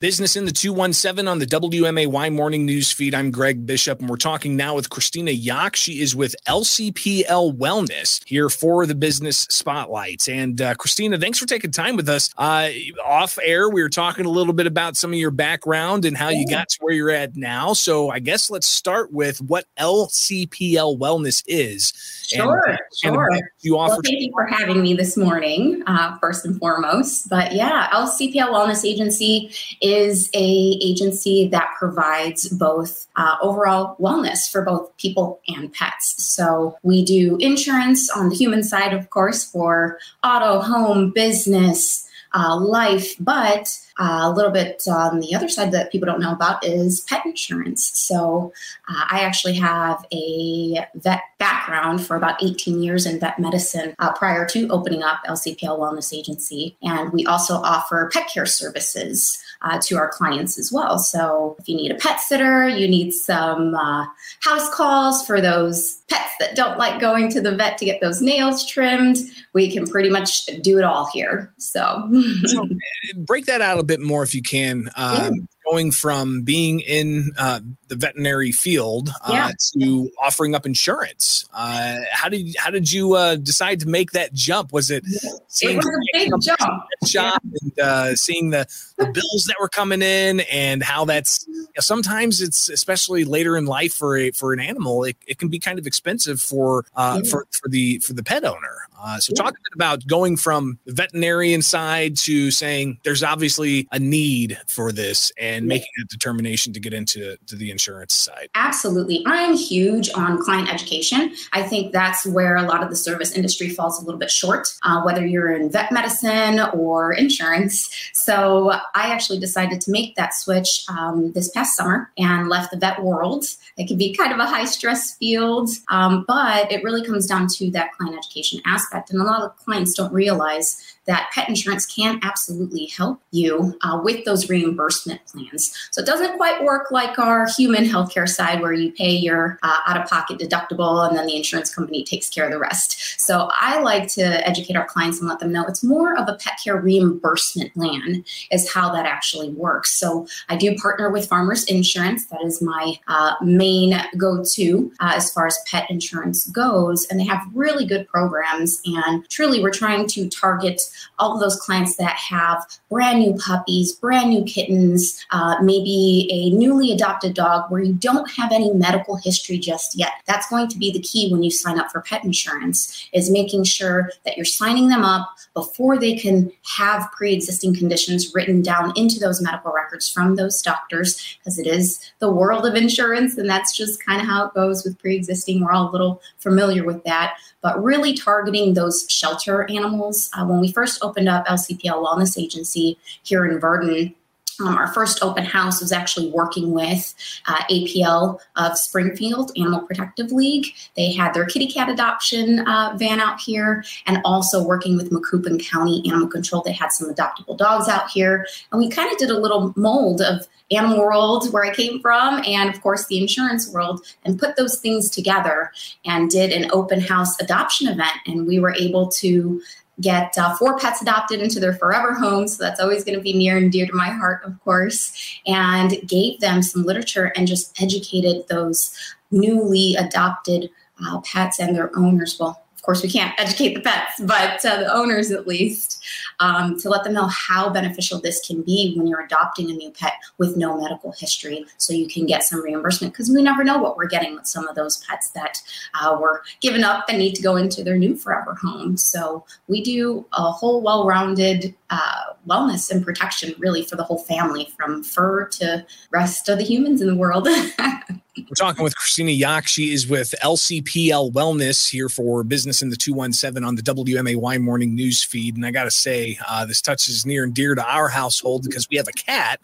Business 0.00 0.36
in 0.36 0.44
the 0.44 0.52
217 0.52 1.26
on 1.26 1.40
the 1.40 1.46
WMAY 1.46 2.32
morning 2.32 2.64
news 2.64 2.92
feed. 2.92 3.16
I'm 3.16 3.32
Greg 3.32 3.66
Bishop, 3.66 3.98
and 3.98 4.08
we're 4.08 4.16
talking 4.16 4.54
now 4.54 4.76
with 4.76 4.90
Christina 4.90 5.32
Yock. 5.32 5.74
She 5.74 6.00
is 6.00 6.14
with 6.14 6.36
LCPL 6.46 7.58
Wellness 7.58 8.22
here 8.24 8.48
for 8.48 8.86
the 8.86 8.94
business 8.94 9.38
spotlights. 9.50 10.28
And 10.28 10.60
uh, 10.60 10.76
Christina, 10.76 11.18
thanks 11.18 11.40
for 11.40 11.46
taking 11.46 11.72
time 11.72 11.96
with 11.96 12.08
us. 12.08 12.30
Uh, 12.38 12.68
off 13.04 13.40
air, 13.42 13.68
we 13.68 13.82
were 13.82 13.88
talking 13.88 14.24
a 14.24 14.28
little 14.28 14.52
bit 14.52 14.68
about 14.68 14.96
some 14.96 15.12
of 15.12 15.18
your 15.18 15.32
background 15.32 16.04
and 16.04 16.16
how 16.16 16.28
you 16.28 16.46
got 16.46 16.68
to 16.68 16.78
where 16.80 16.94
you're 16.94 17.10
at 17.10 17.34
now. 17.34 17.72
So 17.72 18.08
I 18.08 18.20
guess 18.20 18.50
let's 18.50 18.68
start 18.68 19.12
with 19.12 19.40
what 19.40 19.64
LCPL 19.80 20.96
Wellness 20.96 21.42
is. 21.48 21.92
Sure, 22.24 22.62
and, 22.68 22.78
sure. 22.94 23.32
And 23.32 23.42
you 23.62 23.76
offer. 23.76 23.94
Well, 23.94 24.02
thank 24.04 24.20
you 24.20 24.30
for 24.30 24.46
having 24.46 24.80
me 24.80 24.94
this 24.94 25.16
morning, 25.16 25.82
uh, 25.88 26.16
first 26.18 26.44
and 26.44 26.56
foremost. 26.56 27.28
But 27.28 27.52
yeah, 27.52 27.88
LCPL 27.90 28.50
Wellness 28.50 28.84
Agency 28.84 29.50
is 29.88 30.28
a 30.34 30.78
agency 30.82 31.48
that 31.48 31.74
provides 31.78 32.48
both 32.48 33.06
uh, 33.16 33.36
overall 33.42 33.96
wellness 33.98 34.50
for 34.50 34.62
both 34.62 34.96
people 34.96 35.40
and 35.48 35.72
pets. 35.72 36.14
So 36.22 36.76
we 36.82 37.04
do 37.04 37.36
insurance 37.40 38.10
on 38.10 38.28
the 38.28 38.34
human 38.34 38.62
side, 38.62 38.92
of 38.92 39.10
course, 39.10 39.44
for 39.44 39.98
auto, 40.22 40.60
home, 40.60 41.10
business, 41.10 42.07
uh, 42.34 42.56
life, 42.56 43.14
but 43.20 43.78
uh, 43.98 44.20
a 44.22 44.30
little 44.30 44.50
bit 44.50 44.82
on 44.88 45.20
the 45.20 45.34
other 45.34 45.48
side 45.48 45.72
that 45.72 45.90
people 45.90 46.06
don't 46.06 46.20
know 46.20 46.32
about 46.32 46.64
is 46.64 47.00
pet 47.02 47.24
insurance. 47.24 47.90
So 47.94 48.52
uh, 48.88 49.04
I 49.10 49.20
actually 49.20 49.54
have 49.54 50.04
a 50.12 50.86
vet 50.94 51.22
background 51.38 52.04
for 52.06 52.16
about 52.16 52.42
18 52.42 52.82
years 52.82 53.06
in 53.06 53.18
vet 53.18 53.38
medicine 53.38 53.94
uh, 53.98 54.12
prior 54.12 54.46
to 54.46 54.68
opening 54.68 55.02
up 55.02 55.20
LCPL 55.26 55.78
Wellness 55.78 56.16
Agency. 56.16 56.76
And 56.82 57.12
we 57.12 57.26
also 57.26 57.54
offer 57.54 58.10
pet 58.12 58.28
care 58.32 58.46
services 58.46 59.42
uh, 59.62 59.80
to 59.82 59.96
our 59.96 60.08
clients 60.08 60.58
as 60.58 60.70
well. 60.70 60.98
So 60.98 61.56
if 61.58 61.68
you 61.68 61.76
need 61.76 61.90
a 61.90 61.96
pet 61.96 62.20
sitter, 62.20 62.68
you 62.68 62.86
need 62.86 63.12
some 63.12 63.74
uh, 63.74 64.06
house 64.40 64.72
calls 64.72 65.26
for 65.26 65.40
those 65.40 66.02
pets 66.08 66.32
that 66.38 66.54
don't 66.54 66.78
like 66.78 67.00
going 67.00 67.28
to 67.30 67.40
the 67.40 67.54
vet 67.54 67.78
to 67.78 67.84
get 67.84 68.00
those 68.00 68.22
nails 68.22 68.64
trimmed, 68.66 69.18
we 69.52 69.70
can 69.70 69.86
pretty 69.86 70.10
much 70.10 70.46
do 70.62 70.78
it 70.78 70.84
all 70.84 71.10
here. 71.12 71.52
So, 71.58 72.06
so 72.46 72.68
break 73.16 73.46
that 73.46 73.60
out 73.60 73.78
a 73.78 73.82
bit 73.82 74.00
more 74.00 74.22
if 74.22 74.34
you 74.34 74.42
can. 74.42 74.90
Um, 74.96 75.48
going 75.70 75.90
from 75.90 76.42
being 76.42 76.80
in 76.80 77.32
uh, 77.38 77.60
the 77.88 77.96
veterinary 77.96 78.52
field 78.52 79.10
uh, 79.22 79.30
yeah. 79.32 79.50
to 79.72 80.10
offering 80.22 80.54
up 80.54 80.66
insurance. 80.66 81.48
Uh, 81.52 81.96
how 82.12 82.28
did 82.28 82.54
how 82.58 82.70
did 82.70 82.90
you 82.90 83.14
uh, 83.14 83.36
decide 83.36 83.80
to 83.80 83.88
make 83.88 84.12
that 84.12 84.32
jump? 84.32 84.72
Was 84.72 84.90
it 84.90 85.04
seeing 85.48 85.74
it 85.74 85.76
was 85.78 85.86
a 85.86 86.18
big 86.18 86.32
jump. 86.40 86.60
Shop 87.06 87.42
yeah. 87.44 87.58
and 87.62 87.80
uh, 87.80 88.14
seeing 88.14 88.50
the, 88.50 88.66
the 88.96 89.06
bills 89.12 89.44
that 89.48 89.56
were 89.60 89.68
coming 89.68 90.02
in 90.02 90.40
and 90.40 90.82
how 90.82 91.04
that's 91.04 91.46
you 91.48 91.54
know, 91.54 91.80
sometimes 91.80 92.40
it's 92.40 92.68
especially 92.68 93.24
later 93.24 93.56
in 93.56 93.66
life 93.66 93.92
for 93.92 94.16
a 94.16 94.30
for 94.30 94.52
an 94.52 94.60
animal 94.60 95.04
it, 95.04 95.16
it 95.26 95.38
can 95.38 95.48
be 95.48 95.58
kind 95.58 95.78
of 95.78 95.86
expensive 95.86 96.40
for 96.40 96.84
uh, 96.94 97.20
yeah. 97.22 97.30
for 97.30 97.46
for 97.50 97.68
the 97.68 97.98
for 97.98 98.12
the 98.12 98.22
pet 98.22 98.44
owner. 98.44 98.76
so 99.18 99.32
talk 99.34 99.50
a 99.50 99.52
bit 99.52 99.74
about 99.74 100.06
going 100.06 100.36
from 100.36 100.78
the 100.84 100.92
veterinarian 100.92 101.62
side 101.62 102.16
to 102.16 102.50
saying 102.50 102.98
there's 103.04 103.22
obviously 103.22 103.88
a 103.92 103.98
need 103.98 104.58
for 104.66 104.92
this 104.92 105.32
and 105.38 105.57
and 105.58 105.66
making 105.66 105.90
a 106.00 106.04
determination 106.06 106.72
to 106.72 106.80
get 106.80 106.94
into 106.94 107.36
to 107.46 107.56
the 107.56 107.70
insurance 107.70 108.14
side? 108.14 108.48
Absolutely. 108.54 109.22
I'm 109.26 109.54
huge 109.54 110.10
on 110.14 110.42
client 110.42 110.72
education. 110.72 111.34
I 111.52 111.62
think 111.62 111.92
that's 111.92 112.24
where 112.26 112.56
a 112.56 112.62
lot 112.62 112.82
of 112.82 112.90
the 112.90 112.96
service 112.96 113.32
industry 113.32 113.68
falls 113.68 114.00
a 114.00 114.04
little 114.04 114.18
bit 114.18 114.30
short, 114.30 114.68
uh, 114.82 115.02
whether 115.02 115.26
you're 115.26 115.50
in 115.50 115.70
vet 115.70 115.92
medicine 115.92 116.60
or 116.72 117.12
insurance. 117.12 117.90
So 118.14 118.70
I 118.70 119.12
actually 119.12 119.40
decided 119.40 119.80
to 119.82 119.90
make 119.90 120.14
that 120.16 120.34
switch 120.34 120.84
um, 120.88 121.32
this 121.32 121.50
past 121.50 121.76
summer 121.76 122.10
and 122.16 122.48
left 122.48 122.70
the 122.70 122.78
vet 122.78 123.02
world. 123.02 123.44
It 123.76 123.88
can 123.88 123.98
be 123.98 124.14
kind 124.14 124.32
of 124.32 124.38
a 124.38 124.46
high 124.46 124.64
stress 124.64 125.16
field, 125.16 125.70
um, 125.88 126.24
but 126.26 126.70
it 126.70 126.82
really 126.82 127.04
comes 127.04 127.26
down 127.26 127.48
to 127.48 127.70
that 127.72 127.92
client 127.92 128.16
education 128.16 128.60
aspect. 128.64 129.10
And 129.10 129.20
a 129.20 129.24
lot 129.24 129.42
of 129.42 129.56
clients 129.56 129.94
don't 129.94 130.12
realize 130.12 130.97
that 131.08 131.30
pet 131.32 131.48
insurance 131.48 131.86
can 131.86 132.20
absolutely 132.22 132.86
help 132.86 133.20
you 133.30 133.76
uh, 133.82 133.98
with 134.04 134.24
those 134.26 134.48
reimbursement 134.48 135.24
plans. 135.26 135.74
So 135.90 136.02
it 136.02 136.06
doesn't 136.06 136.36
quite 136.36 136.62
work 136.62 136.90
like 136.90 137.18
our 137.18 137.48
human 137.56 137.84
healthcare 137.84 138.28
side 138.28 138.60
where 138.60 138.74
you 138.74 138.92
pay 138.92 139.10
your 139.10 139.58
uh, 139.62 139.78
out 139.86 140.00
of 140.00 140.08
pocket 140.08 140.38
deductible 140.38 141.08
and 141.08 141.16
then 141.16 141.26
the 141.26 141.34
insurance 141.34 141.74
company 141.74 142.04
takes 142.04 142.28
care 142.28 142.44
of 142.44 142.52
the 142.52 142.58
rest. 142.58 143.18
So 143.18 143.48
I 143.54 143.80
like 143.80 144.06
to 144.12 144.46
educate 144.46 144.76
our 144.76 144.86
clients 144.86 145.18
and 145.18 145.28
let 145.28 145.38
them 145.38 145.50
know 145.50 145.64
it's 145.64 145.82
more 145.82 146.16
of 146.16 146.28
a 146.28 146.34
pet 146.34 146.60
care 146.62 146.76
reimbursement 146.76 147.72
plan, 147.72 148.22
is 148.50 148.70
how 148.72 148.92
that 148.92 149.06
actually 149.06 149.48
works. 149.50 149.98
So 149.98 150.26
I 150.50 150.56
do 150.56 150.76
partner 150.76 151.10
with 151.10 151.26
Farmers 151.26 151.64
Insurance. 151.64 152.26
That 152.26 152.42
is 152.44 152.60
my 152.60 152.96
uh, 153.08 153.34
main 153.42 153.98
go 154.18 154.44
to 154.44 154.92
uh, 155.00 155.12
as 155.14 155.32
far 155.32 155.46
as 155.46 155.58
pet 155.66 155.90
insurance 155.90 156.46
goes. 156.48 157.06
And 157.06 157.18
they 157.18 157.24
have 157.24 157.42
really 157.54 157.86
good 157.86 158.06
programs. 158.08 158.82
And 158.84 159.26
truly, 159.30 159.62
we're 159.62 159.70
trying 159.70 160.06
to 160.08 160.28
target 160.28 160.82
all 161.18 161.34
of 161.34 161.40
those 161.40 161.56
clients 161.56 161.96
that 161.96 162.16
have 162.16 162.64
brand 162.88 163.20
new 163.20 163.34
puppies, 163.34 163.92
brand 163.92 164.30
new 164.30 164.44
kittens, 164.44 165.24
uh, 165.30 165.56
maybe 165.62 166.28
a 166.30 166.56
newly 166.56 166.92
adopted 166.92 167.34
dog 167.34 167.70
where 167.70 167.80
you 167.80 167.92
don't 167.94 168.30
have 168.30 168.52
any 168.52 168.72
medical 168.72 169.16
history 169.16 169.58
just 169.58 169.96
yet. 169.96 170.12
That's 170.26 170.48
going 170.48 170.68
to 170.68 170.78
be 170.78 170.92
the 170.92 171.00
key 171.00 171.30
when 171.30 171.42
you 171.42 171.50
sign 171.50 171.78
up 171.78 171.90
for 171.90 172.00
pet 172.00 172.24
insurance 172.24 173.08
is 173.12 173.30
making 173.30 173.64
sure 173.64 174.10
that 174.24 174.36
you're 174.36 174.44
signing 174.44 174.88
them 174.88 175.04
up 175.04 175.28
before 175.54 175.98
they 175.98 176.16
can 176.16 176.52
have 176.62 177.10
pre-existing 177.12 177.74
conditions 177.74 178.32
written 178.34 178.62
down 178.62 178.92
into 178.96 179.18
those 179.18 179.42
medical 179.42 179.72
records 179.72 180.08
from 180.08 180.36
those 180.36 180.62
doctors 180.62 181.38
because 181.38 181.58
it 181.58 181.66
is 181.66 182.12
the 182.20 182.30
world 182.30 182.66
of 182.66 182.74
insurance 182.74 183.36
and 183.36 183.48
that's 183.48 183.76
just 183.76 184.04
kind 184.04 184.20
of 184.20 184.26
how 184.26 184.46
it 184.46 184.54
goes 184.54 184.84
with 184.84 184.98
pre-existing. 184.98 185.64
We're 185.64 185.72
all 185.72 185.90
a 185.90 185.92
little 185.92 186.22
familiar 186.38 186.84
with 186.84 187.02
that 187.04 187.36
but 187.60 187.82
really 187.82 188.14
targeting 188.14 188.74
those 188.74 189.04
shelter 189.08 189.68
animals. 189.70 190.30
Uh, 190.32 190.44
when 190.44 190.60
we 190.60 190.72
first 190.72 190.87
opened 191.02 191.28
up 191.28 191.46
LCPL 191.46 192.04
Wellness 192.04 192.40
Agency 192.40 192.98
here 193.22 193.44
in 193.44 193.60
Virden, 193.60 194.14
um, 194.60 194.76
our 194.76 194.88
first 194.88 195.22
open 195.22 195.44
house 195.44 195.80
was 195.80 195.92
actually 195.92 196.30
working 196.30 196.72
with 196.72 197.14
uh, 197.46 197.62
APL 197.70 198.40
of 198.56 198.76
Springfield 198.76 199.52
Animal 199.56 199.82
Protective 199.82 200.32
League. 200.32 200.66
They 200.96 201.12
had 201.12 201.32
their 201.32 201.46
kitty 201.46 201.68
cat 201.68 201.88
adoption 201.88 202.60
uh, 202.66 202.96
van 202.98 203.20
out 203.20 203.40
here, 203.40 203.84
and 204.06 204.18
also 204.24 204.62
working 204.62 204.96
with 204.96 205.12
Macoupin 205.12 205.64
County 205.64 206.02
Animal 206.06 206.28
Control. 206.28 206.62
They 206.62 206.72
had 206.72 206.92
some 206.92 207.12
adoptable 207.12 207.56
dogs 207.56 207.88
out 207.88 208.10
here, 208.10 208.46
and 208.72 208.80
we 208.80 208.88
kind 208.88 209.12
of 209.12 209.18
did 209.18 209.30
a 209.30 209.38
little 209.38 209.72
mold 209.76 210.20
of 210.20 210.48
animal 210.70 210.98
world 210.98 211.50
where 211.52 211.64
I 211.64 211.72
came 211.72 212.00
from, 212.00 212.42
and 212.44 212.68
of 212.68 212.82
course 212.82 213.06
the 213.06 213.18
insurance 213.18 213.70
world, 213.70 214.04
and 214.24 214.38
put 214.38 214.56
those 214.56 214.80
things 214.80 215.08
together 215.08 215.70
and 216.04 216.28
did 216.28 216.50
an 216.50 216.68
open 216.72 217.00
house 217.00 217.40
adoption 217.40 217.88
event. 217.88 218.16
And 218.26 218.46
we 218.46 218.58
were 218.58 218.74
able 218.74 219.08
to 219.08 219.62
get 220.00 220.36
uh, 220.38 220.54
four 220.56 220.78
pets 220.78 221.02
adopted 221.02 221.40
into 221.40 221.60
their 221.60 221.74
forever 221.74 222.14
homes. 222.14 222.56
So 222.56 222.64
that's 222.64 222.80
always 222.80 223.04
going 223.04 223.18
to 223.18 223.22
be 223.22 223.32
near 223.32 223.56
and 223.56 223.70
dear 223.70 223.86
to 223.86 223.92
my 223.94 224.08
heart, 224.08 224.44
of 224.44 224.58
course, 224.62 225.40
and 225.46 225.94
gave 226.06 226.40
them 226.40 226.62
some 226.62 226.84
literature 226.84 227.32
and 227.36 227.46
just 227.46 227.80
educated 227.80 228.46
those 228.48 228.94
newly 229.30 229.94
adopted 229.96 230.70
uh, 231.04 231.20
pets 231.20 231.58
and 231.58 231.74
their 231.74 231.96
owners. 231.96 232.36
Well, 232.38 232.62
course, 232.88 233.02
we 233.02 233.10
can't 233.10 233.38
educate 233.38 233.74
the 233.74 233.80
pets, 233.80 234.18
but 234.20 234.64
uh, 234.64 234.78
the 234.78 234.90
owners 234.90 235.30
at 235.30 235.46
least, 235.46 236.02
um, 236.40 236.80
to 236.80 236.88
let 236.88 237.04
them 237.04 237.12
know 237.12 237.26
how 237.26 237.68
beneficial 237.68 238.18
this 238.18 238.40
can 238.46 238.62
be 238.62 238.94
when 238.96 239.06
you're 239.06 239.20
adopting 239.20 239.70
a 239.70 239.74
new 239.74 239.90
pet 239.90 240.14
with 240.38 240.56
no 240.56 240.80
medical 240.80 241.12
history, 241.12 241.66
so 241.76 241.92
you 241.92 242.08
can 242.08 242.24
get 242.24 242.44
some 242.44 242.64
reimbursement 242.64 243.12
because 243.12 243.28
we 243.28 243.42
never 243.42 243.62
know 243.62 243.76
what 243.76 243.98
we're 243.98 244.08
getting 244.08 244.34
with 244.34 244.46
some 244.46 244.66
of 244.66 244.74
those 244.74 245.04
pets 245.04 245.28
that 245.32 245.60
uh, 246.00 246.16
were 246.18 246.42
given 246.62 246.82
up 246.82 247.04
and 247.10 247.18
need 247.18 247.34
to 247.34 247.42
go 247.42 247.56
into 247.56 247.84
their 247.84 247.98
new 247.98 248.16
forever 248.16 248.54
home. 248.54 248.96
So 248.96 249.44
we 249.66 249.82
do 249.82 250.24
a 250.32 250.50
whole 250.50 250.80
well-rounded 250.80 251.74
uh, 251.90 252.22
wellness 252.48 252.90
and 252.90 253.04
protection, 253.04 253.54
really, 253.58 253.84
for 253.84 253.96
the 253.96 254.04
whole 254.04 254.20
family, 254.20 254.72
from 254.78 255.04
fur 255.04 255.46
to 255.46 255.84
rest 256.10 256.48
of 256.48 256.56
the 256.56 256.64
humans 256.64 257.02
in 257.02 257.08
the 257.08 257.16
world. 257.16 257.48
We're 258.48 258.54
talking 258.54 258.84
with 258.84 258.96
Christina 258.96 259.32
Yock. 259.32 259.66
She 259.66 259.92
is 259.92 260.06
with 260.06 260.34
LCPL 260.42 261.32
Wellness 261.32 261.90
here 261.90 262.08
for 262.08 262.44
Business 262.44 262.82
in 262.82 262.90
the 262.90 262.96
217 262.96 263.64
on 263.64 263.74
the 263.74 263.82
WMAY 263.82 264.60
morning 264.60 264.94
news 264.94 265.24
feed. 265.24 265.56
And 265.56 265.64
I 265.64 265.70
got 265.70 265.84
to 265.84 265.90
say, 265.90 266.38
uh, 266.48 266.66
this 266.66 266.80
touches 266.80 267.24
near 267.26 267.44
and 267.44 267.54
dear 267.54 267.74
to 267.74 267.84
our 267.84 268.08
household 268.08 268.64
because 268.64 268.88
we 268.90 268.96
have 268.96 269.08
a 269.08 269.12
cat 269.12 269.60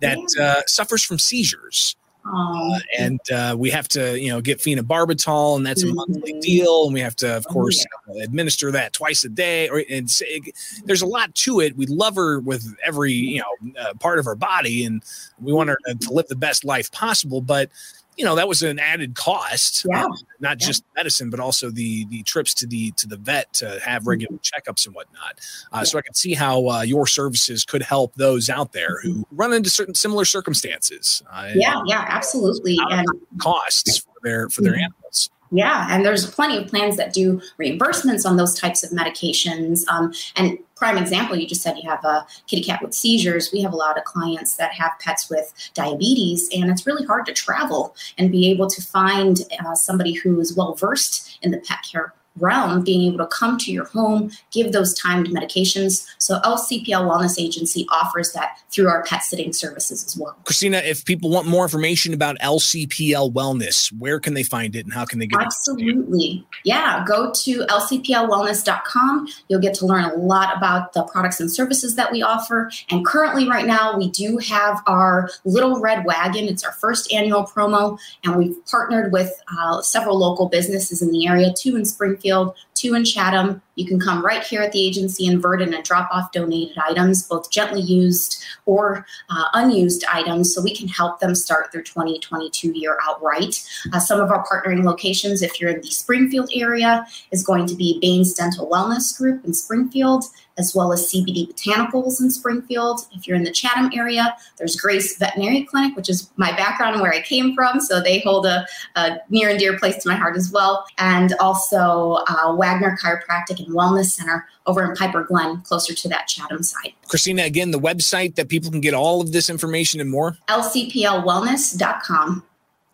that 0.00 0.18
uh, 0.40 0.62
suffers 0.66 1.02
from 1.04 1.18
seizures. 1.18 1.96
Uh, 2.30 2.78
and 2.98 3.20
uh, 3.32 3.54
we 3.56 3.70
have 3.70 3.88
to, 3.88 4.20
you 4.20 4.28
know, 4.28 4.40
get 4.40 4.58
phenobarbital, 4.58 5.56
and 5.56 5.64
that's 5.64 5.82
a 5.82 5.86
monthly 5.86 6.32
mm-hmm. 6.32 6.40
deal, 6.40 6.84
and 6.84 6.92
we 6.92 7.00
have 7.00 7.16
to, 7.16 7.36
of 7.36 7.46
oh, 7.48 7.52
course, 7.52 7.86
yeah. 8.12 8.24
administer 8.24 8.70
that 8.70 8.92
twice 8.92 9.24
a 9.24 9.28
day. 9.28 9.68
Or 9.68 9.82
and 9.88 10.10
it, 10.20 10.54
there's 10.84 11.00
a 11.00 11.06
lot 11.06 11.34
to 11.36 11.60
it. 11.60 11.76
We 11.76 11.86
love 11.86 12.16
her 12.16 12.40
with 12.40 12.76
every, 12.84 13.12
you 13.12 13.40
know, 13.40 13.72
uh, 13.80 13.94
part 13.94 14.18
of 14.18 14.26
her 14.26 14.34
body, 14.34 14.84
and 14.84 15.02
we 15.40 15.52
want 15.52 15.70
her 15.70 15.78
to 15.86 16.12
live 16.12 16.26
the 16.28 16.36
best 16.36 16.64
life 16.64 16.92
possible. 16.92 17.40
But 17.40 17.70
you 18.18 18.24
know 18.24 18.34
that 18.34 18.48
was 18.48 18.62
an 18.62 18.78
added 18.78 19.14
cost 19.14 19.86
yeah. 19.88 20.04
uh, 20.04 20.08
not 20.40 20.60
yeah. 20.60 20.66
just 20.66 20.84
medicine 20.96 21.30
but 21.30 21.40
also 21.40 21.70
the 21.70 22.04
the 22.06 22.22
trips 22.24 22.52
to 22.52 22.66
the 22.66 22.90
to 22.92 23.06
the 23.06 23.16
vet 23.16 23.50
to 23.54 23.80
have 23.80 24.02
mm-hmm. 24.02 24.10
regular 24.10 24.36
mm-hmm. 24.36 24.70
checkups 24.70 24.86
and 24.86 24.94
whatnot 24.94 25.38
uh, 25.72 25.78
yeah. 25.78 25.82
so 25.84 25.98
i 25.98 26.02
can 26.02 26.14
see 26.14 26.34
how 26.34 26.68
uh, 26.68 26.82
your 26.82 27.06
services 27.06 27.64
could 27.64 27.82
help 27.82 28.14
those 28.16 28.50
out 28.50 28.72
there 28.72 29.00
who 29.02 29.20
mm-hmm. 29.20 29.36
run 29.36 29.52
into 29.52 29.70
certain 29.70 29.94
similar 29.94 30.24
circumstances 30.24 31.22
uh, 31.32 31.48
yeah 31.54 31.80
yeah 31.86 32.04
absolutely 32.08 32.76
and 32.90 33.06
costs 33.38 33.98
for 33.98 34.12
their 34.22 34.48
for 34.48 34.62
their 34.62 34.72
mm-hmm. 34.72 34.82
animals 34.82 35.30
yeah, 35.50 35.86
and 35.90 36.04
there's 36.04 36.30
plenty 36.30 36.58
of 36.58 36.66
plans 36.68 36.96
that 36.96 37.12
do 37.12 37.40
reimbursements 37.58 38.26
on 38.26 38.36
those 38.36 38.58
types 38.58 38.82
of 38.82 38.90
medications. 38.90 39.86
Um, 39.88 40.12
and 40.36 40.58
prime 40.78 40.96
example, 40.96 41.36
you 41.36 41.46
just 41.46 41.62
said 41.62 41.76
you 41.76 41.88
have 41.88 42.04
a 42.04 42.26
kitty 42.46 42.62
cat 42.62 42.80
with 42.82 42.94
seizures. 42.94 43.50
We 43.52 43.60
have 43.62 43.72
a 43.72 43.76
lot 43.76 43.98
of 43.98 44.04
clients 44.04 44.56
that 44.56 44.72
have 44.72 44.92
pets 45.00 45.28
with 45.28 45.52
diabetes, 45.74 46.48
and 46.54 46.70
it's 46.70 46.86
really 46.86 47.04
hard 47.04 47.26
to 47.26 47.32
travel 47.32 47.94
and 48.16 48.30
be 48.30 48.50
able 48.50 48.68
to 48.68 48.82
find 48.82 49.40
uh, 49.64 49.74
somebody 49.74 50.12
who 50.12 50.40
is 50.40 50.56
well 50.56 50.74
versed 50.74 51.38
in 51.42 51.50
the 51.50 51.58
pet 51.58 51.78
care 51.90 52.14
realm, 52.40 52.82
being 52.82 53.02
able 53.02 53.18
to 53.18 53.26
come 53.26 53.58
to 53.58 53.72
your 53.72 53.86
home, 53.86 54.30
give 54.50 54.72
those 54.72 54.94
timed 54.94 55.28
medications. 55.28 56.06
So 56.18 56.40
LCPL 56.40 56.86
Wellness 56.86 57.40
Agency 57.40 57.86
offers 57.90 58.32
that 58.32 58.58
through 58.70 58.88
our 58.88 59.02
pet 59.04 59.22
sitting 59.22 59.52
services 59.52 60.04
as 60.04 60.16
well. 60.16 60.36
Christina, 60.44 60.78
if 60.78 61.04
people 61.04 61.30
want 61.30 61.46
more 61.46 61.64
information 61.64 62.14
about 62.14 62.38
LCPL 62.38 63.32
Wellness, 63.32 63.92
where 63.98 64.20
can 64.20 64.34
they 64.34 64.42
find 64.42 64.76
it 64.76 64.84
and 64.84 64.92
how 64.92 65.04
can 65.04 65.18
they 65.18 65.26
get 65.26 65.40
Absolutely. 65.40 66.26
It? 66.26 66.44
Yeah, 66.64 67.04
go 67.06 67.32
to 67.32 67.60
lcplwellness.com. 67.66 69.28
You'll 69.48 69.60
get 69.60 69.74
to 69.74 69.86
learn 69.86 70.04
a 70.04 70.14
lot 70.14 70.56
about 70.56 70.92
the 70.92 71.04
products 71.04 71.40
and 71.40 71.50
services 71.50 71.94
that 71.96 72.12
we 72.12 72.22
offer. 72.22 72.70
And 72.90 73.04
currently, 73.04 73.48
right 73.48 73.66
now, 73.66 73.96
we 73.96 74.10
do 74.10 74.38
have 74.38 74.82
our 74.86 75.30
Little 75.44 75.80
Red 75.80 76.04
Wagon. 76.04 76.46
It's 76.46 76.64
our 76.64 76.72
first 76.72 77.12
annual 77.12 77.44
promo, 77.44 77.98
and 78.24 78.36
we've 78.36 78.56
partnered 78.66 79.12
with 79.12 79.32
uh, 79.58 79.80
several 79.82 80.18
local 80.18 80.48
businesses 80.48 81.02
in 81.02 81.10
the 81.10 81.26
area, 81.26 81.52
two 81.56 81.76
in 81.76 81.84
Springfield 81.84 82.27
Springfield, 82.28 82.54
two 82.74 82.94
in 82.94 83.04
Chatham. 83.04 83.62
You 83.76 83.86
can 83.86 83.98
come 83.98 84.24
right 84.24 84.42
here 84.42 84.60
at 84.62 84.72
the 84.72 84.84
agency 84.84 85.26
in 85.26 85.40
Virden 85.40 85.74
and 85.74 85.84
drop 85.84 86.10
off 86.12 86.32
donated 86.32 86.76
items, 86.78 87.26
both 87.26 87.50
gently 87.50 87.80
used 87.80 88.42
or 88.66 89.06
uh, 89.30 89.44
unused 89.54 90.04
items, 90.12 90.54
so 90.54 90.62
we 90.62 90.74
can 90.74 90.88
help 90.88 91.20
them 91.20 91.34
start 91.34 91.72
their 91.72 91.82
2022 91.82 92.72
year 92.72 92.98
outright. 93.02 93.64
Uh, 93.92 93.98
some 93.98 94.20
of 94.20 94.30
our 94.30 94.44
partnering 94.46 94.84
locations, 94.84 95.42
if 95.42 95.60
you're 95.60 95.70
in 95.70 95.80
the 95.80 95.90
Springfield 95.90 96.50
area, 96.54 97.06
is 97.30 97.44
going 97.44 97.66
to 97.66 97.74
be 97.74 97.98
Baines 98.00 98.34
Dental 98.34 98.68
Wellness 98.68 99.16
Group 99.16 99.44
in 99.44 99.54
Springfield 99.54 100.24
as 100.58 100.74
well 100.74 100.92
as 100.92 101.10
CBD 101.10 101.48
Botanicals 101.48 102.20
in 102.20 102.30
Springfield. 102.30 103.00
If 103.12 103.26
you're 103.26 103.36
in 103.36 103.44
the 103.44 103.50
Chatham 103.50 103.90
area, 103.94 104.36
there's 104.56 104.76
Grace 104.76 105.16
Veterinary 105.16 105.64
Clinic, 105.64 105.96
which 105.96 106.10
is 106.10 106.30
my 106.36 106.52
background 106.52 106.94
and 106.94 107.02
where 107.02 107.12
I 107.12 107.22
came 107.22 107.54
from. 107.54 107.80
So 107.80 108.00
they 108.00 108.20
hold 108.20 108.46
a, 108.46 108.66
a 108.96 109.18
near 109.30 109.48
and 109.48 109.58
dear 109.58 109.78
place 109.78 110.02
to 110.02 110.08
my 110.08 110.16
heart 110.16 110.36
as 110.36 110.50
well. 110.50 110.84
And 110.98 111.34
also 111.40 112.18
uh, 112.28 112.54
Wagner 112.54 112.98
Chiropractic 113.02 113.64
and 113.64 113.74
Wellness 113.74 114.10
Center 114.10 114.46
over 114.66 114.84
in 114.84 114.94
Piper 114.94 115.24
Glen, 115.24 115.62
closer 115.62 115.94
to 115.94 116.08
that 116.08 116.28
Chatham 116.28 116.62
side. 116.62 116.92
Christina, 117.08 117.44
again, 117.44 117.70
the 117.70 117.80
website 117.80 118.34
that 118.34 118.48
people 118.48 118.70
can 118.70 118.80
get 118.80 118.94
all 118.94 119.20
of 119.20 119.32
this 119.32 119.48
information 119.48 120.00
and 120.00 120.10
more? 120.10 120.36
lcplwellness.com. 120.48 122.44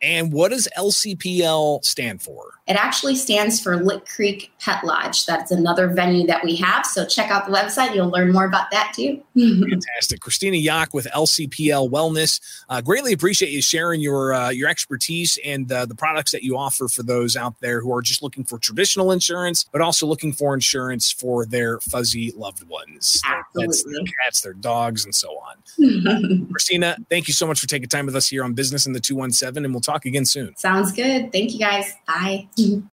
And 0.00 0.32
what 0.32 0.50
does 0.50 0.68
LCPL 0.76 1.84
stand 1.84 2.20
for? 2.22 2.53
It 2.66 2.76
actually 2.76 3.14
stands 3.14 3.60
for 3.60 3.76
Lick 3.76 4.06
Creek 4.06 4.50
Pet 4.58 4.82
Lodge. 4.84 5.26
That's 5.26 5.50
another 5.50 5.88
venue 5.88 6.26
that 6.26 6.42
we 6.42 6.56
have. 6.56 6.86
So 6.86 7.04
check 7.04 7.30
out 7.30 7.44
the 7.44 7.52
website. 7.52 7.94
You'll 7.94 8.08
learn 8.08 8.32
more 8.32 8.46
about 8.46 8.70
that 8.70 8.94
too. 8.96 9.22
Fantastic. 9.36 10.20
Christina 10.20 10.56
Yock 10.56 10.94
with 10.94 11.06
LCPL 11.14 11.90
Wellness. 11.90 12.40
Uh, 12.70 12.80
greatly 12.80 13.12
appreciate 13.12 13.50
you 13.50 13.60
sharing 13.60 14.00
your 14.00 14.32
uh, 14.32 14.48
your 14.48 14.68
expertise 14.68 15.38
and 15.44 15.70
uh, 15.70 15.84
the 15.84 15.94
products 15.94 16.32
that 16.32 16.42
you 16.42 16.56
offer 16.56 16.88
for 16.88 17.02
those 17.02 17.36
out 17.36 17.60
there 17.60 17.82
who 17.82 17.94
are 17.94 18.00
just 18.00 18.22
looking 18.22 18.44
for 18.44 18.58
traditional 18.58 19.12
insurance, 19.12 19.64
but 19.70 19.82
also 19.82 20.06
looking 20.06 20.32
for 20.32 20.54
insurance 20.54 21.12
for 21.12 21.44
their 21.44 21.80
fuzzy 21.80 22.32
loved 22.34 22.66
ones. 22.66 23.20
Absolutely. 23.26 23.66
Their 23.66 23.66
pets, 23.66 23.84
their 23.84 24.04
cats, 24.24 24.40
their 24.40 24.52
dogs, 24.54 25.04
and 25.04 25.14
so 25.14 25.28
on. 25.28 26.46
Christina, 26.50 26.96
thank 27.10 27.28
you 27.28 27.34
so 27.34 27.46
much 27.46 27.60
for 27.60 27.66
taking 27.66 27.88
time 27.88 28.06
with 28.06 28.16
us 28.16 28.28
here 28.28 28.42
on 28.42 28.54
Business 28.54 28.86
in 28.86 28.94
the 28.94 29.00
217, 29.00 29.64
and 29.64 29.74
we'll 29.74 29.80
talk 29.82 30.06
again 30.06 30.24
soon. 30.24 30.56
Sounds 30.56 30.92
good. 30.92 31.30
Thank 31.30 31.52
you 31.52 31.58
guys. 31.58 31.92
Bye 32.06 32.48
mm-hmm. 32.58 32.86